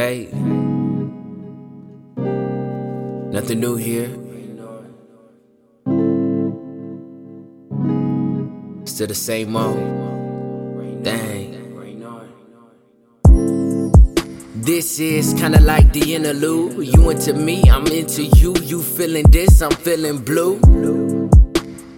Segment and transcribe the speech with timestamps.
[0.00, 0.28] Hey,
[3.36, 4.08] nothing new here.
[8.86, 9.76] Still the same old.
[11.02, 11.52] Dang.
[14.54, 16.82] This is kinda like the interlude.
[16.82, 18.54] You into me, I'm into you.
[18.56, 20.60] You feeling this, I'm feeling blue.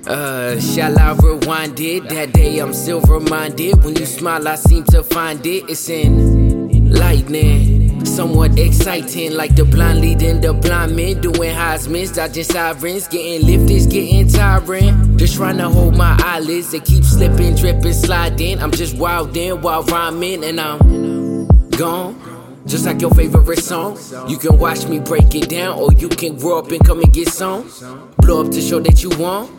[0.09, 2.09] Uh, shall I rewind it?
[2.09, 3.85] That day I'm still reminded.
[3.85, 5.71] When you smile, I seem to find it.
[5.71, 7.82] It's in lightning.
[8.05, 11.21] Somewhat exciting, like the blind leading the blind men.
[11.21, 13.09] Doing Heisman's, dodging sirens.
[13.09, 15.17] Getting lifted, getting tiring.
[15.17, 16.73] Just trying to hold my eyelids.
[16.73, 18.61] They keep slipping, dripping, sliding.
[18.61, 22.19] I'm just wildin' while rhyming, and I'm gone.
[22.67, 23.99] Just like your favorite song.
[24.29, 27.13] You can watch me break it down, or you can grow up and come and
[27.13, 27.71] get some.
[28.19, 29.51] Blow up to show that you want.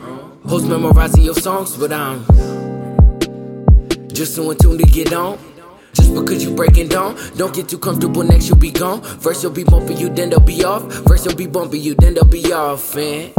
[0.47, 2.25] Host memorizing your songs, but I'm
[4.13, 5.39] just so in tune to get on.
[5.93, 9.01] Just because you breaking down, don't get too comfortable next, you'll be gone.
[9.01, 10.91] First, you'll be bumping you, then they'll be off.
[11.05, 13.31] First, you'll be bumping you, then they'll be off, man.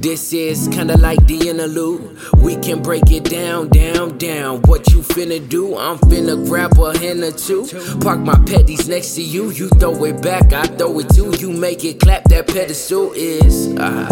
[0.00, 2.16] This is kinda like the interlude.
[2.38, 4.62] We can break it down, down, down.
[4.62, 5.76] What you finna do?
[5.76, 7.66] I'm finna grab a hand or two.
[8.00, 9.50] Park my petties next to you.
[9.50, 11.34] You throw it back, I throw it too.
[11.38, 12.24] You make it clap.
[12.24, 14.08] That pedestal is ah.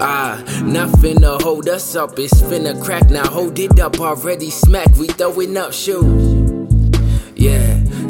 [0.00, 3.08] Ah, not finna hold us up, it's finna crack.
[3.08, 4.88] Now hold it up, already smack.
[4.96, 6.31] We throwing up shoes.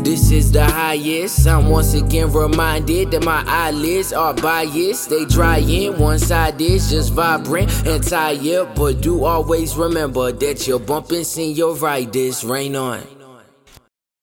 [0.04, 1.46] This is the highest.
[1.46, 5.10] I'm once again reminded that my eyelids are biased.
[5.10, 8.74] They drying, one side is just vibrant and tired.
[8.74, 12.12] But do always remember that bumping, your right.
[12.12, 13.21] This rain on.